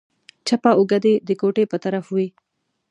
چپه 0.47 0.71
اوږه 0.77 0.97
دې 1.03 1.13
د 1.27 1.29
کوټې 1.39 1.65
په 1.71 1.77
طرف 1.83 2.05
وي. 2.15 2.27